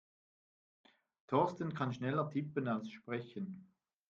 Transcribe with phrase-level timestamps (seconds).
[1.27, 3.69] Thorsten kann schneller tippen als sprechen.